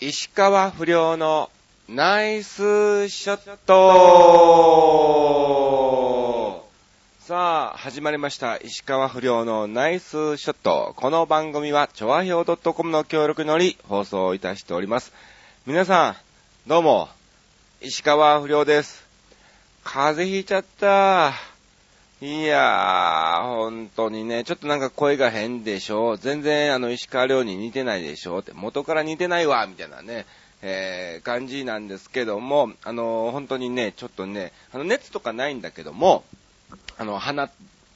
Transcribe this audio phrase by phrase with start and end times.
[0.00, 1.50] 石川不良の
[1.88, 3.74] ナイスショット
[7.18, 8.58] さあ、始まりました。
[8.58, 10.92] 石川不良のナイスショット。
[10.94, 15.12] この番組は、ちょわひょう .com の協力により放送いたしております。
[15.66, 16.16] 皆さん、
[16.68, 17.08] どうも、
[17.80, 19.04] 石川不良です。
[19.82, 21.47] 風邪ひいちゃった。
[22.20, 30.26] いやー、本当にね、ちょっとなんか声が変でしょ全然あの石川遼に似てないでしょって、元から似てないわ、みたいなね、
[30.60, 36.24] えー、感じなんですけども、あの、本当にね、ちょっとね、あの、熱とかないんだけども、
[36.96, 37.48] あの、鼻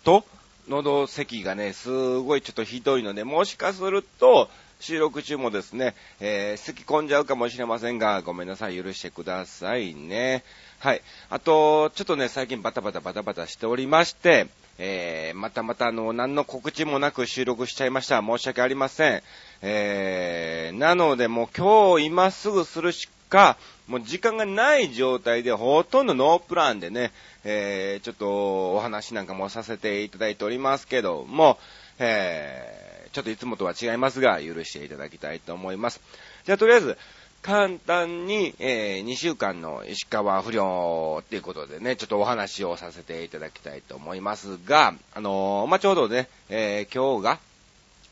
[0.04, 0.24] と
[0.68, 4.48] 喉咳がね、すごいちょっとひどいので、もしかすると、
[4.78, 10.44] 収録中もですね、えー、咳込んじゃうかもしれませんが、ごめんなさい、許してくださいね。
[10.82, 11.02] はい。
[11.30, 18.20] あと、ちょっとね、最近バタバタバタバタしておりまして、えー、またまたあの、何の告知もなく収録しちゃいました。
[18.20, 19.22] 申し訳ありません。
[19.62, 27.12] えー、なのでもう今日今すぐするしか、もう時間がない状態でほとんどノープランでね、
[27.44, 31.60] えー、ちょっとお話なんかもさせていただいておりますけども、
[32.00, 36.00] えー、ちょっといつもとは違いますが、許していただきたいと思います。
[36.44, 36.98] じゃあとりあえず、
[37.42, 47.40] 簡単に、えー、2週間の石川不良っていうことでね、ちょっとお話をさせていただきたいと思いますが、あのー、まあ、ちょうどね、えー、今日が、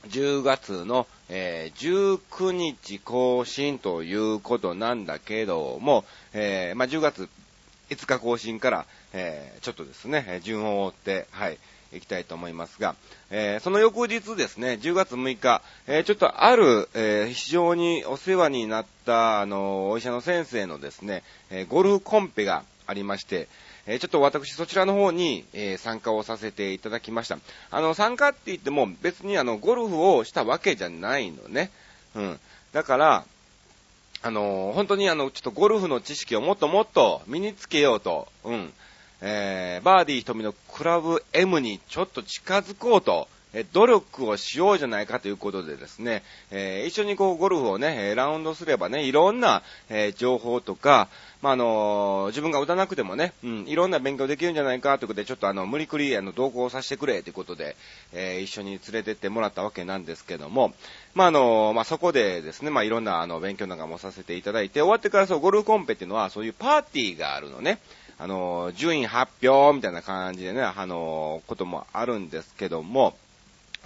[0.09, 7.29] 10月の、えー、19日更新ということなんだけども、えー、まあ、10月
[7.91, 11.59] 5日更新から、えー、ちょっとですね、順を追って、はい、
[11.93, 12.95] いきたいと思いますが、
[13.31, 23.49] えー、その翌日ですね、10月6日、えー、ちょっとある、えー、非常にお世話になった、あの、お医者の先生のですね、えゴルフコンペがありまして、
[23.87, 27.39] えちょっと私そちらの方に、え参加をさせていただきました。
[27.71, 31.71] あの、参加って言っても別にあの、ゴルフをしたわけじゃないのね。
[32.15, 32.41] うん。
[32.73, 33.25] だから、
[34.23, 38.73] あの、本当にあの、ちょっとゴルフの知識をもっともっと身につけようと、うん。
[39.21, 51.09] えー、バーディー瞳のクラブ M にちょっと近づこうと、え努力をしようじゃないかということでですね、えー、一緒にこうゴルフをね、ラウンドすればね、いろんな、えー、情報とか、
[51.43, 57.77] まあ、あのー、自分が打たなくてもね、うん、いろんな勉強できるんじゃないかということで、ちょっとあの、無理くりあの、同行させてくれということで、
[58.13, 60.73] えー、一緒に連れてってもらったわけなんですけども、
[61.15, 67.81] まあ、あのー、まあ、そこでですね、まあ、いろんなあの、勉強なんかもさせていただいて、終わってからそう、ゴルフコンペっていうのは、そういうパーティーがあるのね。
[68.21, 73.17] あの、順位発表みたいな感じでね、あの、こともあるんですけども、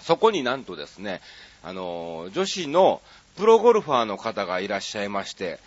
[0.01, 1.21] そこになんとですね、
[1.63, 3.01] あの、女子の
[3.37, 5.61] プロゴルファーの方がいらっしゃいまして、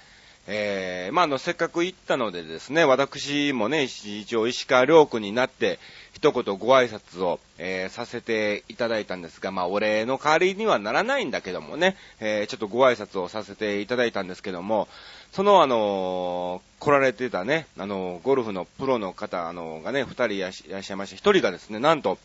[0.50, 5.78] えー、まあ、あの、せっかく行ったのでですね、私もね、一応石川良君になって、
[6.14, 14.88] 一言ご挨拶を、えー、させていただいたんですが、まあ、お礼の代わりにはならないんだけどもね、えー、ちょっとご挨拶をさせていただいたんですけども、
[15.34, 22.18] そのあの、来られてたね、あの、ゴルフのプロの方、あの、がね、二人いらっしゃいまして、一人がですね、なんと、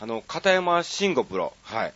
[0.00, 1.94] あの、片山慎吾プロ、はい。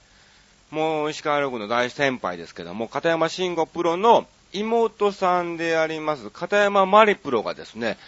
[0.71, 7.99] もう石川良君の大先輩ですけども、片山慎吾プロの妹さんであります、片山マリプロがですね、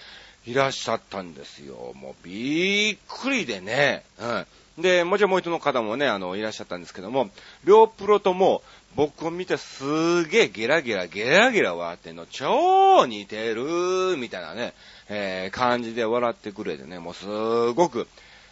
[0.46, 1.92] いらっしゃったんですよ。
[1.94, 4.04] もうびっくりでね。
[4.20, 4.82] うん。
[4.82, 7.30] で、もちろんもう一の方もね、あの、いらっしゃったんですけども、
[7.64, 8.62] 両プロとも
[8.94, 14.74] 僕を見てすーげえゲラゲラ、ゲラゲラ笑ってんの、超似てるーみたいなね、
[15.08, 18.06] えー、感じで笑ってくれてね、もうすーごく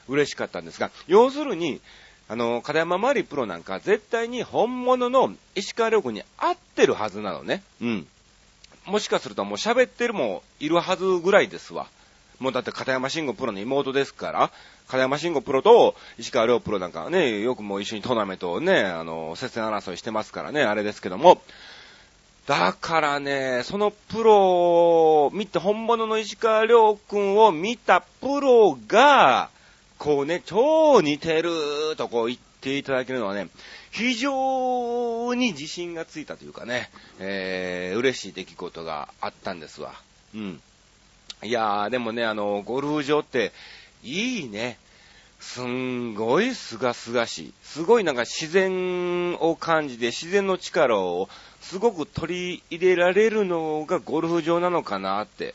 [0.08, 1.80] 嬉しかったんですが、要するに、
[2.28, 7.62] あの、片山マリプロなんか絶対に本物の石川遼君に合ってるはずなのね。
[7.82, 8.06] うん。
[8.86, 11.86] もしかするともう喋ってるもいるはずぐらいですわ。
[12.38, 14.50] もうだって片山慎吾プロの妹ですから、
[14.88, 21.40] 片山慎吾プロと石川遼プロなんかね、よくもう一緒にトーナメントをね、あの、接戦争いしてますからね、あれですけども、
[22.46, 29.48] だからね、そのプロを見て、本物の石川遼君を見たプロが、
[29.98, 31.50] こうね、超似てる
[31.96, 33.48] とこう言っていただけるのはね、
[33.90, 36.90] 非常に自信がついたというかね、
[37.20, 39.94] えー、嬉しい出来事があったんですわ。
[40.34, 40.60] うん。
[41.42, 43.52] いやー、でもね、あの、ゴルフ場って、
[44.02, 44.78] いいね。
[45.40, 47.54] すんごいすがすがしい。
[47.62, 51.28] すごいなんか自然を感じて、自然の力を
[51.60, 55.54] すごく取り入れられるのがゴルフ場なのかなって。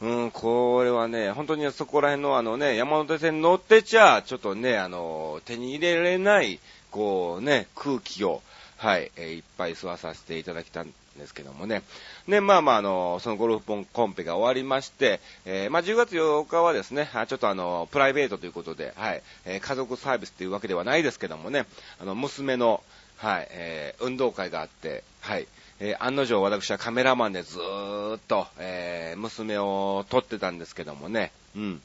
[0.00, 6.60] うん、これはね、本当にそこら辺のあのね、山手線乗ってちゃ、ちょっとね、あの、手に入れられない、
[6.90, 8.42] こうね、空気を、
[8.76, 11.82] はい、えー、いっぱい吸わさせていただきたんですけどもね。
[12.26, 21.64] ね、まあまあ、あの、そのゴルフポンコンペが終わりまして、えー、まあ10月8日はですね、ちょっとあの、プライベートということで、はい、えー、家族サービスっていうわけではないですけどもね、
[22.00, 22.82] あの、娘の、
[23.18, 25.46] はい、えー、運動会があって、はい、
[25.80, 31.82] えー、案の定私はカメラマンでずーっと、えー、娘を撮ってたんですけどもね、うん。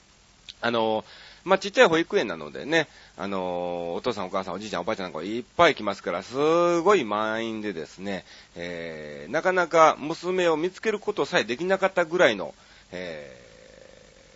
[0.61, 1.05] あのー、
[1.43, 2.87] まあ、ちっちゃい保育園なのでね、
[3.17, 8.25] あのー、お父さんお母さんおじいちゃんおばあちゃんなんかいっぱい来ますから、すごい満員でですね、
[8.55, 12.53] えー、なかなか娘を見つけることさえできなかったぐらいの、
[12.91, 13.35] え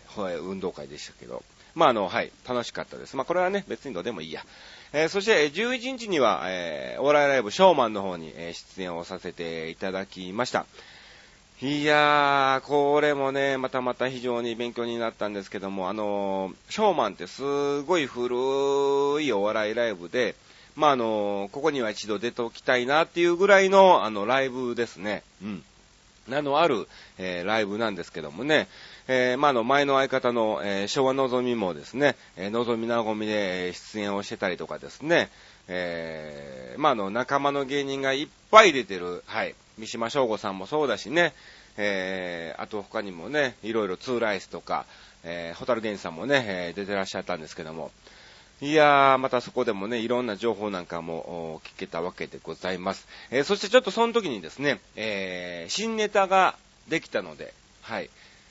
[0.10, 1.44] ー、運動会でしたけど、
[1.76, 3.16] まあ、あの、はい、楽しかったです。
[3.18, 4.44] まあ、これはね、別にどうでもいいや。
[4.98, 10.66] えー、そして、11日には、えー、お笑いライブショーマンの方に、えー、出演をさせていただきました。
[11.62, 20.34] いやー、これもね、またまた非常に勉強になったんですけども、あのー、ショーマンってすごい古いお笑いライブで、
[20.78, 25.24] まあ、あのー、ここには一度出ておきたいなっていうぐらいの、あの、ライブですね。
[25.44, 25.64] うん。
[26.28, 26.88] なのある、
[27.18, 28.68] えー、ライブなんですけどもね、
[29.08, 35.30] えー、まあ、の、前の相方の、えー、昭和のぞみもですね、えー、のぞみなごみで出演をしてたりとかですね、
[35.68, 41.34] え、まあ、の、仲間の芸人がいっぱい出てる、はい、三島翔吾さんもそうだしね、
[41.78, 44.86] え、あと他にもね、いろいろツーライスとか、
[45.24, 47.92] えー、ホタルゲンさんもね、え、出てらっしゃったんですけども、
[48.62, 53.06] いやー、またそこでもね、いろんな情報なんかも聞けたわけでございます。
[53.30, 56.56] えー、そしてちょっとその時にですね、えー、新ネタが
[56.88, 58.10] できたので、はい。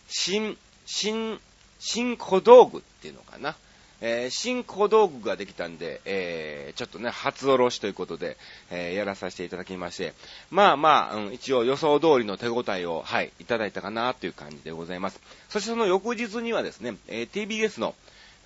[0.09, 1.41] 新、新、
[1.79, 3.57] 新小道具っていうのかな。
[4.03, 8.37] えー、新小道具ができたんで、えー、ちょっとね、初おろしということで、
[8.71, 10.13] えー、やらさせていただきまして、
[10.51, 15.19] まあまあ、うん、一応予想通りの手応えを、はい、いただいたかなという感じでございます。
[15.49, 17.95] そしてその翌日にはですね、え、TBS の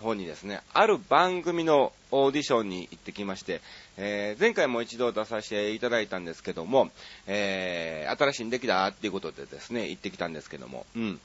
[0.01, 3.61] 方にですね、ある番組のオーディションに行ってきまして、
[3.97, 6.91] えー、前回も一度出させていただいたんですけども、
[7.27, 11.21] えー、新しいんできたっていうことでですね、行ってきたんですけども、うん。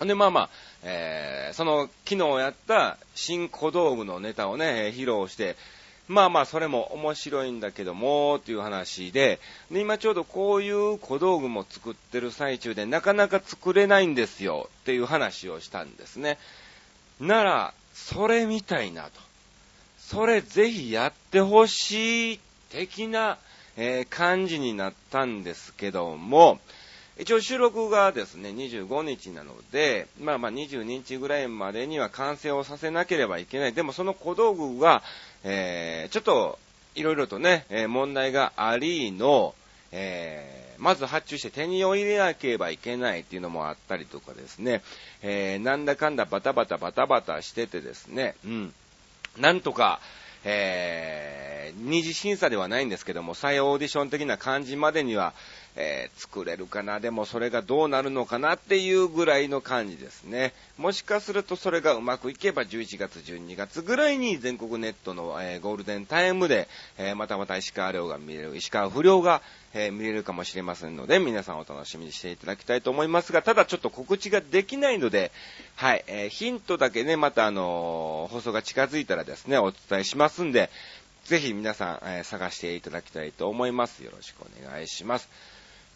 [0.00, 0.50] で、まあまあ、
[0.82, 5.56] えー、その、昨日やった新小道具のネタをね、披露して、
[6.08, 9.40] まあまあ、それも面白いんだけども、っていう話で、
[9.70, 16.38] で、今ちょうどこういう小道具も作ってる最中で、なかなか作れないんですよ、っていう話をしたんですね。
[17.18, 19.10] なら、それみたいなと。
[19.98, 22.40] それぜひやってほしい、
[22.70, 23.38] 的な、
[23.76, 26.60] えー、感じになったんですけども、
[27.18, 33.72] 一応収録がですね、25日なので、まあまあ22日ぐらいまでには完成をさせなければいけない。
[33.72, 35.02] でもその小道具が、
[35.42, 36.58] えー、ちょっと、
[36.94, 39.54] いろいろとね、えー、問題がありの、
[39.92, 44.82] え、まず発注して手に入れなければいけないっていうのもあったりとかですね、
[45.22, 48.74] えー、なんだかんだバタバタバタバタしててですね、うん。
[49.38, 50.00] なんとか、
[50.44, 55.34] えー、二次審査ではないんですけども、再オーディション的な感じまでには、
[55.74, 60.54] えー、作れるかな、でもそれがどうなるのかなっていうぐらいの感じですね。
[60.78, 69.42] もしかするとそれがうまくいけば11月、12月ぐらいに全国ネットの、えー、ゴールデンタイムで、え、またまた石川遼が見れる、石川不良が、
[69.76, 75.32] え見れるかもしれませんので、皆さんお楽しみにしていただきたいと思いますが、ただちょっと告知ができないので、
[75.74, 80.70] はい、えヒントだけね、またあの放送が近づいたらですね、お伝えしますんで、
[81.24, 84.04] ぜひ皆さん、え探していただきたいと思います。
[84.04, 85.28] よろしくお願いします。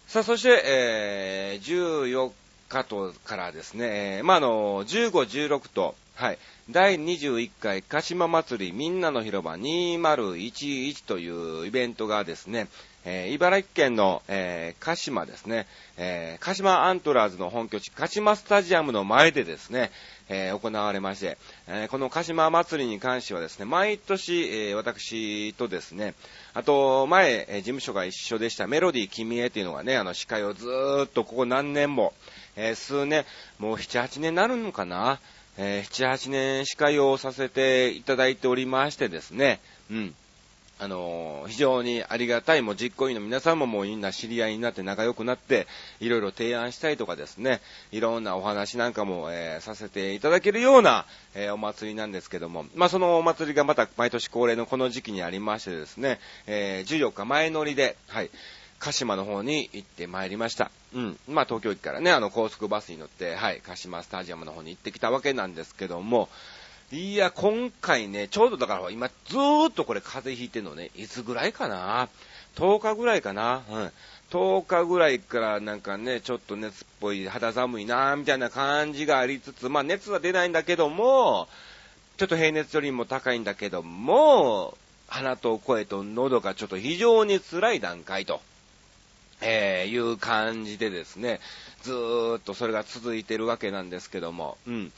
[0.08, 2.32] さあ、そして、えー、14
[2.68, 5.10] 日とからですね、え、まあ、あの、15、
[5.48, 6.38] 16と、はい、
[6.68, 12.68] 第21回鹿島祭りみんなの広場2011というイベントがですね、
[13.04, 15.66] え、茨城県の、えー、鹿島ですね、
[15.96, 19.90] えー、鹿島アントラーズの本拠地、鹿島スタジアムの前でですね、
[20.28, 26.14] え行われまして、えこの鹿島祭りに関してはですね、毎年、え私とですね、
[26.54, 32.12] あと、前、え事務所が一緒でしたメロディー君へっていうのがね、あの、司会をずーっとここ何年も、
[32.54, 33.24] え、数年、
[33.58, 35.18] もう7、8年になるのかな
[35.62, 39.60] えー、7、8年司会をさせていただいておりましてですね、
[39.90, 40.14] うん。
[40.82, 45.66] あの、非常にありがたい、もう実行委員の皆さんももうみんな知り合いになって仲良くなって、
[46.00, 47.60] いろいろ提案したりとかですね、
[47.92, 58.30] いろんなお話なんかも、えー、させていただけるような、えー、お祭りなんですけども、まあ、そのお祭りがまた毎年恒例のこの時期にありましてですね、え14日前乗りで、はい、
[58.78, 60.70] 鹿島の方に行ってまいりました。
[60.94, 61.18] うん。
[61.28, 66.30] まあ、東京駅からね、あの、高速バスに乗って、はい、鹿島スタジアムの方に行ってきたわけなんですけども、
[66.92, 72.08] いや、今回ね、ちょうどだから今、ずーっとこれ風邪ひいてんのね、いつぐらいかな
[72.56, 73.62] ?10 日ぐらいかな？
[73.70, 73.92] うん。
[74.30, 81.48] 10日ぐらいからなんかね、ちょっと熱っぽい、肌寒いなみたいな感じがありつつ、まあ熱は出ないんだけども、
[82.16, 88.40] ちょっと平熱よりも高いんだけども、鼻と声と喉がちょっと非常に辛い段階と、
[89.40, 91.38] えー、いう感じでですね、
[91.82, 94.92] ずーっとそれが続いてるわけなんですけども、うん。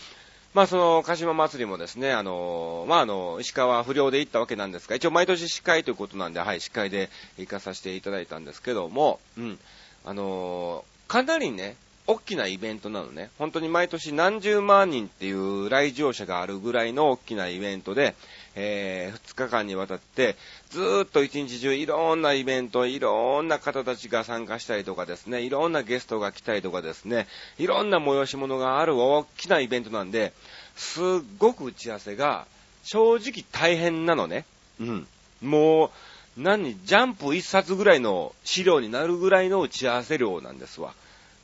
[0.55, 9.59] まあその、鹿島祭りもですね、あの、まああの、石川不良で行ったわけなんですが、一応毎年司会ということなんで、はい、司会で行かさせていただいたんですけども、うん、
[10.05, 13.31] あの、かなりね、大きなイベントなのね。
[13.39, 18.17] 本当に毎年何十万人っていう来場者があるぐらいの大きなイベントで、
[18.55, 20.37] えー、2日間にわたって、
[20.71, 27.29] ずーっと一日中いろんなイベント、いろんな方たちが参加したりとかですね、いろんなゲストが来たりとかですね、
[27.59, 30.33] いろんな催し物がある大きなイベントなんで、
[30.77, 31.05] すっ
[31.39, 32.47] ごく打ち合わせが
[32.83, 34.45] 正直大変なのね。
[34.81, 35.07] うん。
[35.41, 35.91] もう、
[36.37, 40.95] 何、ジャンプ一冊ぐらいの資料になるぐらいの打ち合わせ量なんですわ。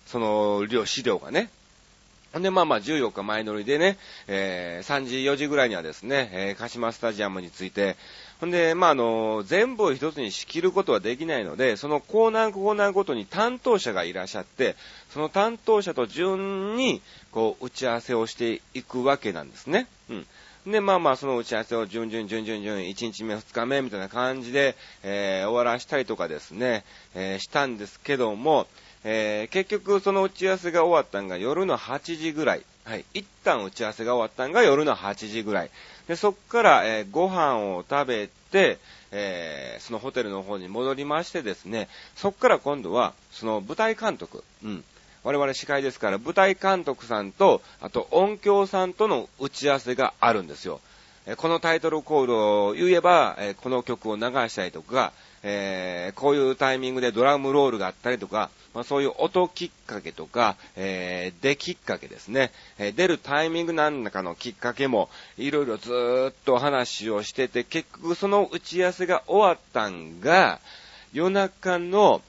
[0.09, 1.51] その量、資料がね。
[2.33, 3.97] ほんで、まあまあ、14日前乗りでね、
[4.27, 7.97] えー、3時、4時ぐらいにはですね、えー、鹿島スタジアムについて、
[8.41, 14.77] ほんで、まあ、あの、全部を一つに仕切ることはできないので、そのコーナーコーナーごとに担当者がいらっしゃって、
[15.11, 17.01] その担当者と順に、
[17.33, 19.87] こう、打ち合わせをしていくわけなんですね。
[20.11, 20.27] うん。
[20.67, 26.85] で、まあまあ、その打ち合わせを順々、順々、順々、1日目、2日目みたいな感じで、えー、終わらしたりとかですね、
[27.15, 28.67] えー、したんですけども、
[29.05, 32.63] えー、結局その打ち合わせが終わったんが夜の8時ぐらい。
[32.85, 33.05] はい。
[33.15, 35.71] 一旦打ち合わせが終わったんが夜の8時ぐらい。
[36.09, 38.79] で、そっから、えー、ご飯を食べて、
[39.11, 44.85] えー、そのホテルの方に戻りましてですね、そっから今度は、その舞台監督、うん。
[45.23, 50.81] 我々司会ですから、舞台監督さんと、あと音響さんとの打ち合わせがあるんですよ。
[51.27, 55.13] えこのタイトルコールを言えば、えこの曲を流したりとか、
[55.43, 70.61] えー、こういうタイミングでドラムロールがあったりとか、まあ、そういう音きっかけとか、えー、出きっかけですね、えー、出るタイミングなんだかのきっかけも、いろいろずーっと話をしてて、結局その打ち合わせが終わったんが、
[71.13, 72.23] 夜中の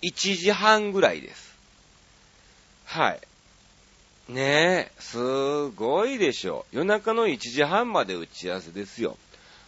[0.00, 1.58] 1時半ぐらいです。
[2.86, 3.20] はい。
[4.32, 6.64] ねえ、すごいでしょ。
[6.72, 9.18] 夜中の1時半まで打ち合わせですよ。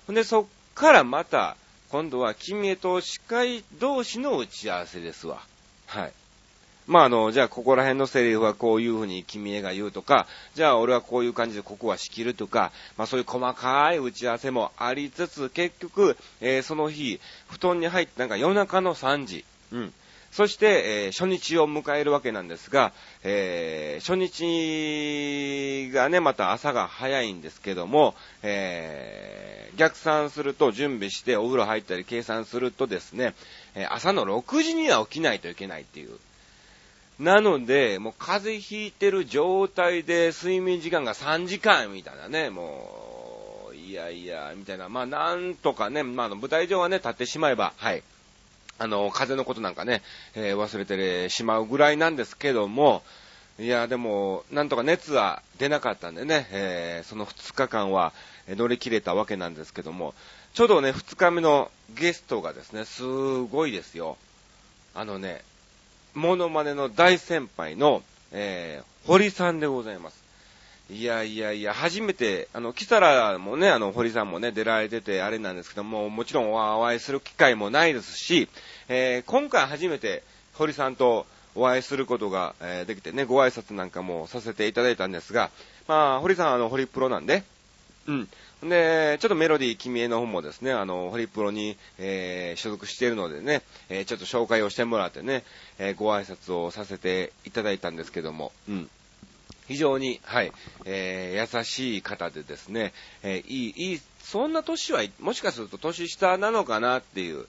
[0.06, 1.58] ほんで、そっからまた、
[1.90, 5.42] 今度は君へと司会同士の打ち合わせですわ。
[5.86, 6.12] はい。
[6.86, 19.94] まあ、あの、じゃあ、ここら辺のセリフはこういう風に君へが言うとか、じゃあ、俺はこういう感じでここは仕切るとか、まあ、そういう細かい打ち合わせもありつつ、結局、えー、その日、布団に入ってなんか夜中の3時、うん。
[20.30, 29.23] そして、えー、初日を迎えるわけなんですが、えー、初日がね、また朝が早いんですけども、え、
[29.76, 33.34] 逆算すると準備してお風呂入ったり計算するとですね、
[33.74, 36.18] え朝の6時には起きないといけないっていう。
[37.18, 44.88] なので、もう風邪ひいてる状態で睡眠時間が3時間みたいなね、もう、いやいや、みたいな。
[44.88, 48.02] まあ、なんとかね、まあ、舞台上はね、立ってしまえば、はい。
[48.78, 50.02] あの、風邪のことなんかね、
[50.34, 53.04] えー、忘れてしまうぐらいなんですけども、
[53.60, 58.12] いや、でも、なんとか熱は出なかったんでね、えー、その2日間は
[58.48, 60.14] 乗り切れたわけなんですけども、
[60.52, 64.16] ちょうどね、2日目のゲストがですね、すごいですよ。
[64.94, 65.42] あのね、
[66.14, 70.22] モノマネの大先輩の、えー、堀さんでございます。
[70.90, 78.48] いやいやいや、初めて、あの、キサラもね、あの、堀さんもね、出られてて、あれなんですけども、もちろんお会いする機会もないですし、
[78.88, 80.22] えー、今回初めて、
[80.52, 85.50] 堀さんとお会いすることが、えー、できてね、ご挨拶なんかもさせていただいたんですが、
[85.88, 87.44] まあ、堀さん、あの、堀プロなんで、
[88.06, 88.28] うん。
[88.68, 95.44] で、ちょっとメロディー君への方もですね、あの、ホリプロに、えー、所属しているのでね、えー、ちょっと紹介をしてもらってね、
[95.78, 98.90] えー、ご挨拶をさせていただいたんですけども、うん。
[99.66, 100.52] 非常に、はい、
[100.84, 102.92] えー、優しい方でですね、
[103.22, 107.46] えー、いい、いい、そんな年は、もしかすると年下なのかなっていう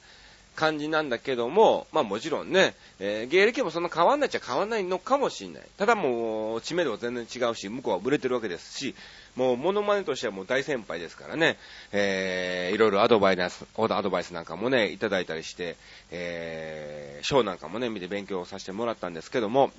[0.55, 5.63] 感じなんだけども、まあもちろんね、えー、芸歴もそんな変わんないっちゃ変わんないのかもしれない。
[5.77, 8.95] ただもう、知名度は全然違うし、向こうは売れてるわけですし、
[9.35, 11.57] もう、モノマネとしてはもう大先輩ですからね、
[11.91, 15.75] えー、いろいろアドバイス、アドバイスなんかもね、いただいたりして、
[16.11, 19.71] えー、ショーなんかもね、見て勉強させてもらったんですけども、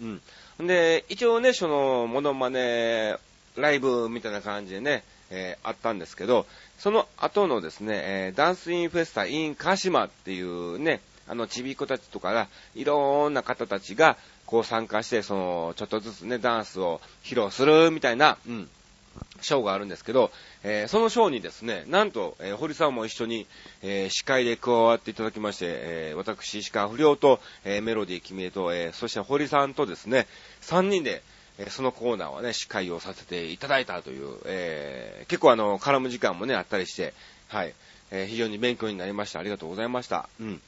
[0.58, 0.66] うん。
[0.66, 3.16] で、一応ね、その、モノマネ、
[3.56, 6.46] ライブみたいな感じでね、えー、あったんですけど、
[6.78, 14.16] その後のですね、えー、ダンスインフェスタインカシマっていうね、あの、ちびっ子たちとかが、いろんな方たちが、
[14.46, 18.68] こう参加して、その、ちょっとずつね、ダンスを披露するみたいな、うん、
[19.40, 20.30] ショーがあるんですけど、
[20.62, 23.46] えー、そのショーにですね、なんと、えー、堀さんも一緒に、
[23.82, 30.28] えー、司会で加わっていただきまして、え私、石川不良と、えメロディー君へと、えそして堀さんとですね、
[30.62, 31.22] 3人で、
[31.58, 37.14] えそのコーナーはね、司会をさせていただいたという、え結構あの、絡む時間もね、あったりして、
[37.48, 37.74] はい、
[38.10, 39.40] え非常に勉強になりました。
[39.40, 40.28] ありがとうございました。
[40.40, 40.60] うん。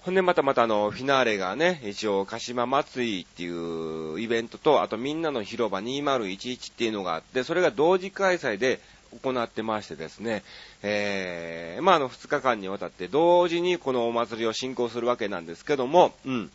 [0.00, 8.80] ほんでまたまたあの、フィナーレがね、一応、鹿島祭りっていうイベントと、あとみんなの広場2011っていうのがあって、それが同時開催で
[9.22, 10.44] 行ってましてですね、
[10.82, 16.50] えー、まああの、2日間にわたって同時にこのお祭りを進行するわけなんですけども、うん。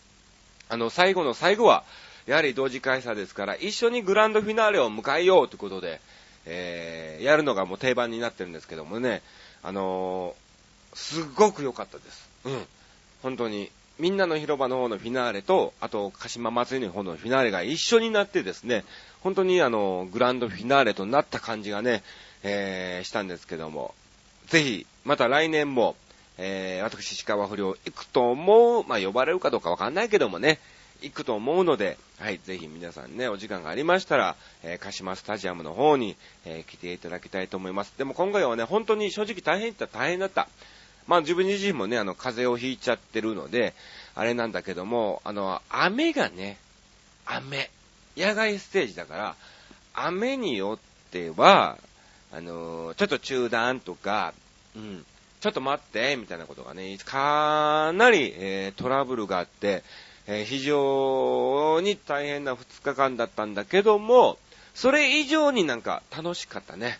[0.70, 1.84] あの、最後の最後は、
[2.26, 6.00] やはり同時開催ですから、一緒にグランドフィナーレを迎えようということで、
[6.46, 9.22] えー、やるのがもう定番になってるんですけどもね、
[9.62, 12.30] あのー、すっごく良かったです。
[12.46, 12.66] うん。
[13.22, 13.72] 本当に。
[14.00, 18.84] みんなの広場の方のフィナーレと、あと、鹿島祭りの方のフィナーレが一緒になってですね、
[19.22, 22.02] 本当にあの、グランドフィナーレとなった感じがね、
[22.42, 23.94] えー、したんですけども、
[24.48, 25.96] ぜひ、また来年も、
[26.38, 30.60] えー、私、石川不良行くと思う、まあ、呼ばれるかどうかわかんないけどもね、
[31.04, 37.94] 行くと思うので、はい、ぜひ皆さんね、お時間がありましたら、えー、鹿島スタジアムの方に、えー、来ていただきたいと思います。
[37.98, 40.48] でも今回はね、本当に正直大変だった大変だった。
[41.06, 43.74] まあ自分自身もね、あの、風邪をひいちゃってるので、
[44.16, 46.58] あれなんだけども、あの、雨がね、
[47.26, 47.70] 雨。
[48.16, 49.36] 野外ステージだから、
[49.94, 51.78] 雨によっては、
[52.32, 54.34] あのちょっと中断とか、
[54.76, 55.06] うん、
[55.40, 59.84] ちょっと待って、みたいなことがね、かなり、えー、トラブルがあって、
[60.28, 64.38] え、非常に大変な2日間だったんだけども、
[64.74, 67.00] それ以上になんか楽しかったね。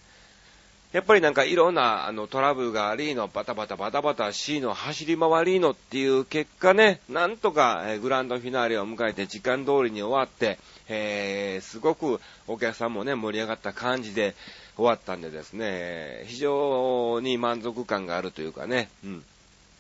[0.94, 14.36] やっぱりなんかいろんなあのトラブルがありの、バタバタバタバタ C の走り回りのっていう結果ね、なんとか、グランドフィナーレを迎えて時間通りに終わって、えー、すごくお客さんもね、盛り上がった感じで
[14.76, 19.24] 終わったんでですね、非常に満足感があるというかね、うん、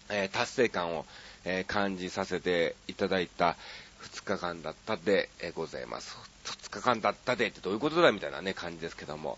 [0.10, 1.06] えー、達成感を、
[1.46, 3.56] えー、感じさせていただいた
[4.02, 6.18] 2日間だったで、えございます。
[6.46, 9.38] 2日間だったでってどういうことだみたいなね、感じですけども。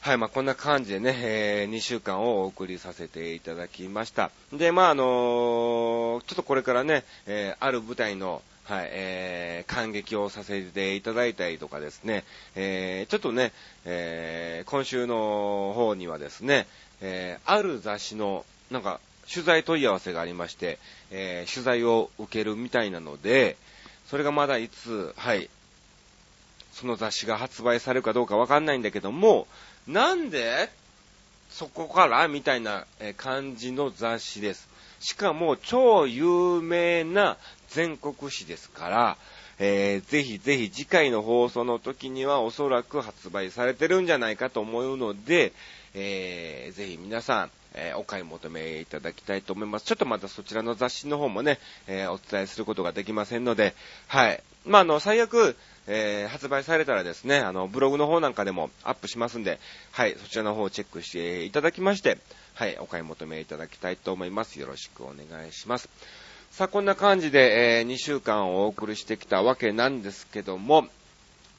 [0.00, 4.30] はい、まあ、こんな感じでね、えー、2週間をお送りさせていただきました。
[4.50, 13.52] で、まあ、あのー、ちょっとこれからね、えー、ある舞台の、はい、えー、感激をさせていただいたりとかですね、えー、ちょっとね、
[13.84, 16.66] えー、今週の方にはですね、
[17.02, 19.00] えー、ある雑誌の、なんか、
[19.32, 20.78] 取材問い合わせがありまして、
[21.10, 23.56] えー、取材を受けるみたいなので、
[24.06, 25.48] それがまだいつ、はい、
[26.72, 29.46] その雑誌が発売されるかどうかわかんないんだけども、
[29.86, 30.70] なんで
[31.50, 34.68] そこからみたいな感じの雑誌です。
[35.00, 37.36] しかも超有名な
[37.68, 39.16] 全国紙ですから、
[39.58, 45.52] えー、ぜひぜひ次回の放送の時にはおそらく発売されてるんじゃないかと思うので、
[45.94, 49.86] えー、ぜひ皆さん、えー、お買い求めいただきたいと思います。
[49.86, 53.74] ちょっとまたそちらの雑誌の方もね、えー、お伝えすることができませんので、
[54.08, 54.42] はい。
[54.64, 55.56] まあ、あの、最悪、
[55.86, 59.58] えー、発売されたらですね、あの、ブログの方なんかでもアップしますんで、
[59.92, 62.18] はい、そちらの方をチェックしていただきまして、
[62.54, 64.60] はい、お買い求めいただきたいと思います。
[64.60, 65.88] よろしくお願いします。
[66.50, 70.88] さあ、こんな感じで、えー、2週間お送りしてきたわけなんですけども、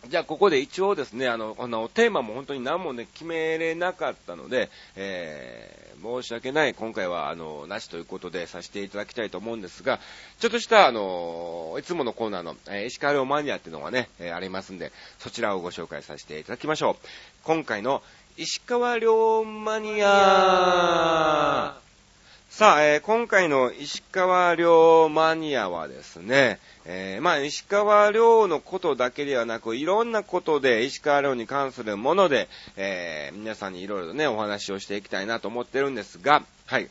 [0.08, 10.00] じゃあ、ここで一応ですね、あの、あの、テーマも本当に何もね、決めれなかったので、えー、申し訳ない、今回は、あの、なしということでさせていただきたいと思うんですが、
[10.40, 17.08] ちょっとした、あの、いつものコーナーの、えー、石川遼マニアっていうのがね、えー、ありますんで、そちらをご紹介させていただきましょう。
[17.44, 18.02] 今回の、
[18.38, 21.61] 石川遼マニア
[22.52, 36.90] さあ、えー、今回の石川遼マニアはですね、えー、まあ、石川遼のことだけではなく、いろんなことで、石川遼に関するもので、えー、皆さんにいろいろね、お話をしていきたいなと思ってるんですが、はい。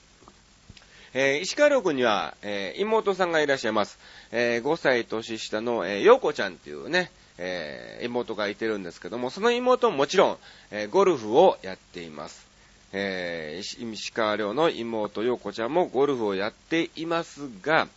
[1.12, 3.98] え、石川遼君には、え、妹さんがいらっしゃいます。
[4.32, 10.38] え、5歳年下の、えー、陽子ちゃんっていうね、え、妹がいてるんですけども、その妹ももちろん、
[10.70, 12.49] え、ゴルフをやっています。
[12.92, 17.88] えー、石川遼の妹陽子ちゃんもゴルフをやっていますが、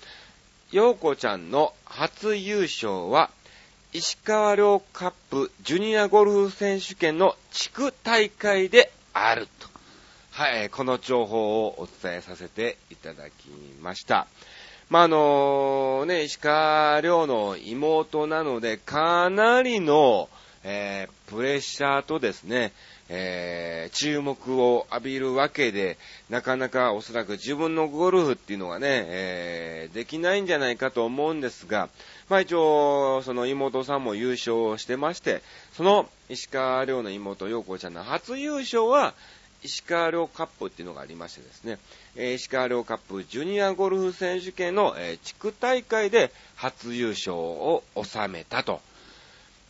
[0.71, 3.29] 陽子ちゃんの初優勝は、
[3.91, 9.69] 石川遼カップジュニアゴルフ選手権の地区大会であると。
[10.31, 13.49] はい、この情報をお伝えさせていただき
[13.81, 14.25] ました。
[14.89, 20.29] まあ、あのね、石川遼の妹なので、かなりの、
[20.63, 22.71] えー、プレッシャーとですね、
[23.09, 25.97] えー、注目を浴びるわけで、
[26.29, 31.89] なかなかおそらく自分のゴルフっていうのがね、えー、できないんじゃないかと思うんですが、
[32.29, 35.41] まあ一応、その妹さんも優勝してまして、
[35.73, 39.13] その石川遼の妹、陽子ちゃんの初優勝は、
[39.63, 41.79] 石川遼カップっていうのがありましてですね、
[42.15, 48.81] え石川遼カップジュニアゴルフ選手権の、え地区大会で初優勝を収めたと。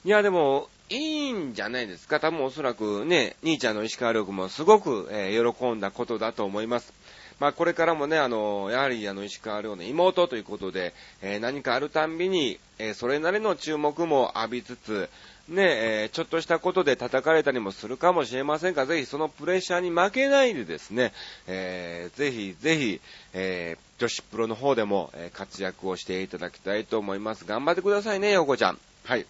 [0.06, 2.20] いや、でも、いいんじゃないですか？
[2.20, 6.94] 多分おそらくね、兄ちゃんの石川遼君もすごく、えー、喜んだことだと思います。
[7.40, 15.10] まあ、これからもね、あの、やはり、あの、石川遼の妹ということで、えー、何かあるたんびに、えー、それなりの注目も浴びつつ、
[15.50, 15.64] ね、
[16.06, 21.12] え、ちょっとしたことで叩かれたりもするかもしれませんが、ぜひそのプレッシャーに負けないでですね、
[21.48, 23.02] えー、ぜひぜひ、
[23.34, 27.46] え、女子プロの方でも、え活躍をしていただきたいと思います。
[27.46, 28.80] 頑張ってくださいね、よこちゃん。
[29.04, 29.26] はい。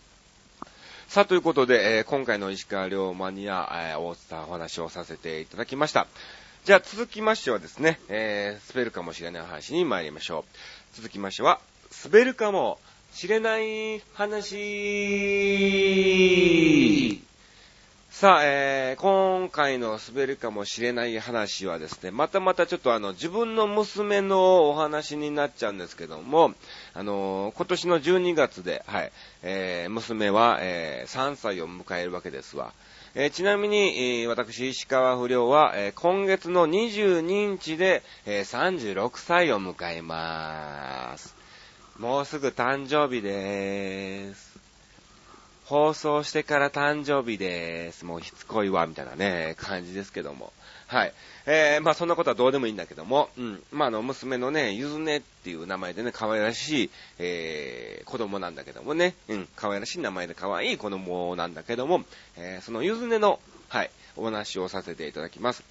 [1.14, 6.08] さあ、ということで、えー、今回の石川遼マニア、えー、大津さんお話をさせていただきました。
[6.66, 10.96] じゃあ、続きましてはですね、えー、滑るかもしれない話に参りましょう。
[10.96, 11.60] 続きましては、
[12.04, 12.80] 滑るかも
[13.14, 14.56] しれない話
[18.14, 26.54] さあ、えー、今回の滑るかもしれない話はですね、またまたちょっとあの、自分の娘のお話になっちゃうんですけども、
[26.94, 32.72] あのー、今年の12月で、はい、えー、娘は、えー、3歳を迎えるわけですわ。
[33.16, 41.36] えー、ちなみに、えー、私、石川不良は、えー、今月の22日で、え36歳を迎えまーす。
[41.98, 44.53] もうすぐ誕生日でーす。
[45.66, 48.04] 放送してから誕生日です。
[48.06, 50.52] もうしつこいわ、みたいなね、感じですけども。
[50.88, 51.14] はい。
[51.46, 53.64] えー、まあそんなことはどうでもいいんだけども、うん。
[53.72, 62.04] まああの、娘のね、ゆずねっていう名前でね、可愛らしい、えー、子供なんだけどもね、うん、可愛らしい名前で可愛い子供なんだけども、
[62.36, 65.64] えー、そのゆずねの、はい、お話をさせていただきます。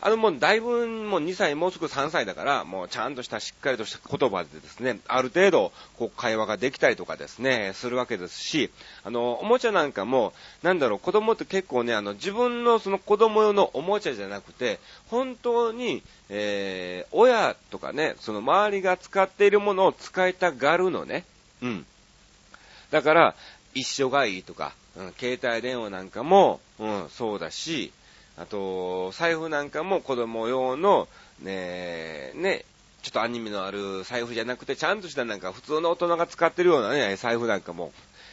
[0.00, 8.70] あのもうだいぶもう2歳、もうすぐ3歳だから、もうちゃんとしたしっかりとした言葉でですね、ある程度、こう会話ができたりとかですね、するわけですし、
[9.04, 14.78] あの、おもちゃなんかも、なんだろう、子供って結構ね、あの、自分のその子供用のおもちゃじゃなくて、
[15.08, 21.24] 本当に、えー、親とかね、その周りが使っているものを使いたがるのね。
[21.62, 21.86] うん。
[22.90, 23.34] だから、
[23.74, 27.92] 一緒がいいとか、うん、携帯電話なんかも、うん、そうだし、
[28.36, 31.08] あと、財布なんかも子供用の、
[31.40, 32.64] ね、ね、
[33.02, 37.92] ちょっとアニメのある財布じゃなくて、ちゃんとしたなんか普通の大人が使ってるようなね、財布なんかも、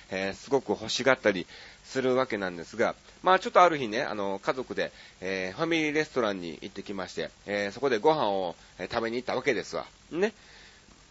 [0.10, 1.48] えー、すごく欲しがったり
[1.84, 9.86] するわけなんですが、まあちょっとある日ね、あの、家族で、えー、ファミリーレストランに行ってきまして、えー、そこでご飯を食べに行ったわけですわ。
[10.12, 10.34] ね。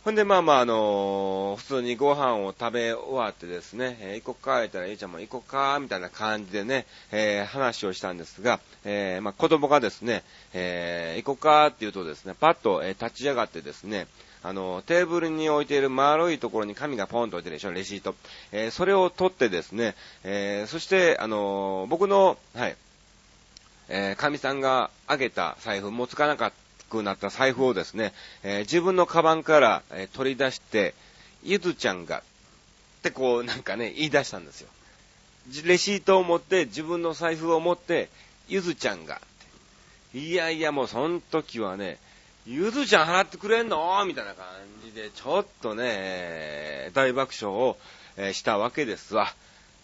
[0.04, 14.08] ほんで、まあまあ、あのー、普通にご飯を食べ終わってですね、えー、行こっか、言ったら、ゆうちゃんも行こっか、みたいな感じでね、えー、話をしたんですが、え、まあ、子供がですね、え、行こっかって言うとですね、パッと、え、立ち上がってですね、
[14.42, 18.16] あの、テーブルに置いている丸いところに紙がポンと置いてるでしょ、レシート。
[18.50, 22.76] え、それを取ってですね、え、そして、あの、僕の、はい、
[23.88, 26.62] えー、神さんがあげた財布もつかなかった
[26.92, 30.94] くなった財布をですね、えー、自分のカバンから、えー、取り出して、
[31.42, 32.22] ゆずちゃんが、っ
[33.02, 34.68] てこうなんかね、言い出したんですよ。
[35.64, 38.11] レシートを持って、自分の財布を持って、
[38.48, 39.20] ゆずちゃんが、
[40.14, 41.98] いやいやもうその時はね、
[42.46, 44.05] ゆずちゃん払ってくれんの？
[44.05, 44.46] みたいな感
[44.85, 47.76] じで、ちょっとね、大爆笑を、
[48.33, 49.33] したわけですわ。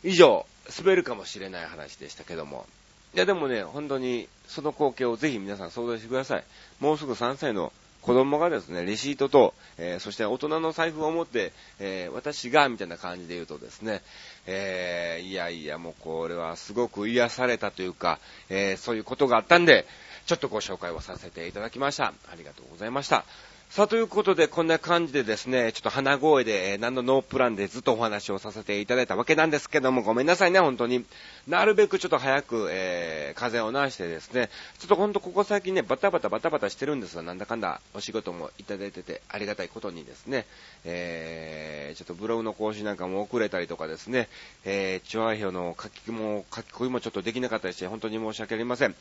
[0.04, 0.46] 以上、
[0.78, 2.66] 滑るかもしれない話でしたけども。
[3.14, 6.44] いやでもね、本当にその光景をぜひ皆さん想像してください。
[6.80, 14.02] もうすぐ3歳の子供がですね、レシートと、えー、そして大人の財布を持って、えー、私が、みたいな感じで言うとですね、
[14.46, 18.18] えー、いやいや、もうこれはすごく癒されたというか、
[18.48, 19.86] えそういうことがあったんで、
[20.26, 22.14] ちょっとご紹介をさせていただきました。
[22.30, 23.24] ありがとうございました。
[23.70, 31.04] さあ、ということで、こんな感じでですね、ちょっと鼻声で、えー、何のノープランでずっとお話をさせていただいたわけなんですけども、ごめんなさいね、本当に。
[31.46, 40.46] なるべくちょっと早く、えー、風邪を治してですね、ちょっとほんとここ最近ね、バタバタバタバタしてるんですが、なんだかんだお仕事もいただいてて、ありがたいことにですね、
[40.86, 44.28] えー、ちょっとブログの更新なんかも遅れたりとかですね、
[44.64, 48.94] えー、チョア表の書きも、書き込みもちょっとできなかったりして、本当に申し訳ありません。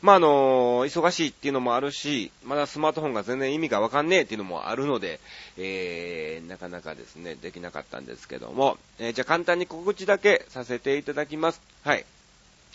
[0.00, 5.20] まあ、あのー、忙しいっていうのもあるし、まだスマートフォンが全然意味がわかんねえっていうのもあるので、
[5.56, 11.60] えー、なかなかですね、できなかったんですけども、えー、じゃあ簡単に告知だけさせていただきます。
[11.82, 12.04] はい。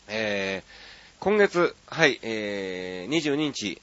[0.07, 3.81] えー、今月、はい、えー、22日、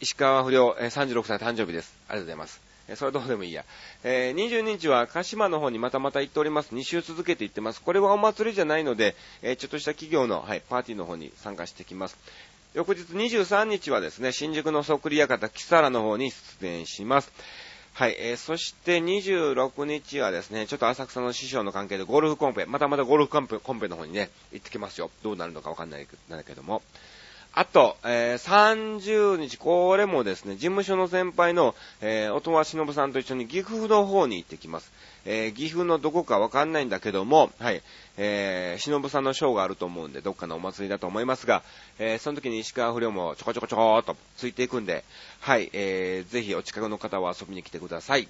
[0.00, 1.94] 石川不良、え、36歳誕生日です。
[2.08, 2.68] ありがとうございます。
[2.88, 3.64] え、それはどうでもいいや。
[4.02, 6.74] えー、22日は鹿島の方にまたまた行っております。
[6.74, 7.82] 2週続けて行ってます。
[7.82, 12.16] これはお祭りじゃないので、えー、ちょっとした企業の、はい、パーティーの方に参加してきます。
[12.74, 17.32] 翌日23日はですね、新宿のそっくり館キサラの方に出演します。
[17.94, 25.10] はい、えー、そして26日はですね、ちょっと浅草の師匠の関係でゴルフコンペ、またまたゴルフコンペコンペの方にね、行ってきますよ。
[25.22, 26.82] どうなるのかわかんないけども。
[27.52, 34.92] あと、えー、30日、これもですね、事務所の先輩の、えー、音羽忍さんと一緒に岐阜の方に行ってきます。
[35.24, 37.82] えー、岐阜のどこかわかんないんだけども、はい、
[38.16, 41.62] えー、忍さんのショーがあると思うんで、どっかのお祭りだと思いますが、
[41.98, 45.04] えー、その時に石川不良もちょこちょこちょこーっとついていくんで、
[45.40, 48.28] はい、えー、ぜひお近くの方は遊びに来てください。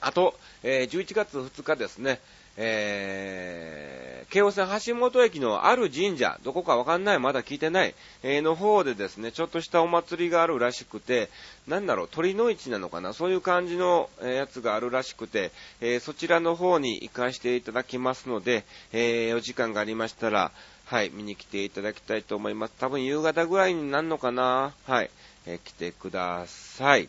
[0.00, 2.20] あと、えー、11月2日ですね、
[2.56, 11.30] えー、京王線橋本駅のある神社、どこかわかんない、まだ聞いてない、えー、の方でですね、ちょっとしたお祭りがあるらしくて、
[11.66, 20.52] なんだろう、鳥の市なのかな、そういう感じの、やつがあるらしくて、えー、そちらの方に行かせていただきますので、え、お時間がありましたら、
[20.86, 22.74] はい、見に来ていただきたいと思います。
[22.78, 25.10] 多分夕方ぐらいになるのかな、はい、
[25.46, 27.08] え、来てください。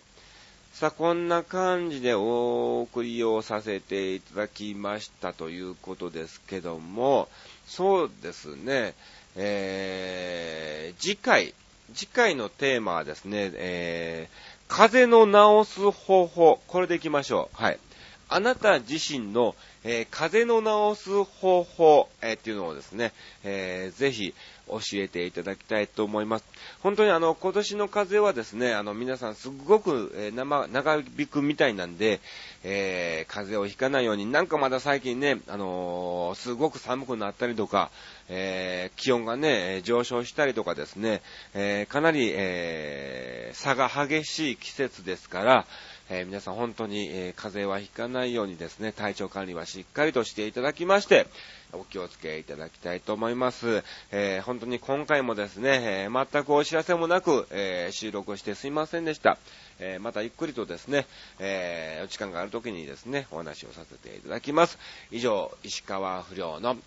[0.75, 7.29] さあ、こんな感じでお送りをさせていただきましたということですけども、
[7.65, 8.93] そうですね、
[9.37, 11.53] えー、次回、
[11.93, 15.25] 次回のテーマはですね、えー、風の
[15.63, 17.63] 治す方法、これでいきましょう。
[17.63, 17.79] はい。
[18.27, 23.13] あなた自身の、えー、風の治す方法、えー、っていうのをですね、
[23.45, 24.33] えー、ぜひ
[24.67, 26.45] 教えていただきたいと思います。
[26.81, 32.19] 本当にあの、今年の風はですね、あの、皆さんすごく、えー、長引くみたいなんで、
[32.63, 37.91] えー、風邪をひかないように、なんかまだ最近ね、あのー、すごく寒くなったりとか、
[38.27, 41.21] えー、気温がね、上昇したりとかですね、
[41.53, 45.65] えー、かなり、えー、差が激しい季節ですから、
[46.09, 51.27] えー、皆さん本当に、えー、風邪はひかないようにですね、体調管理はしっかりとしていただきまして、
[51.75, 53.83] お気をつけいただきたいと思います。
[54.11, 59.37] えー、本当に今回もですね、えー、全くお知らせもなく、えー、収録してすいませんでした。
[59.79, 61.05] えまたゆっくりとですね、
[61.37, 64.77] えお時間がある時にですね、お話をさせていただきます。
[65.11, 66.77] 以上、石川不良の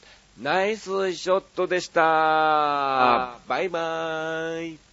[0.40, 3.38] ナイスショットでした。
[3.48, 4.87] バイバーイ。